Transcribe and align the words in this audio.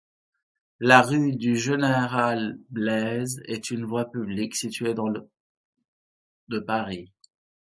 La 0.79 1.03
rue 1.03 1.35
du 1.35 1.55
Général-Blaise 1.55 3.39
est 3.45 3.69
une 3.69 3.85
voie 3.85 4.09
publique 4.09 4.55
située 4.55 4.95
dans 4.95 5.07
le 5.07 5.29
de 6.47 6.57
Paris. 6.57 7.11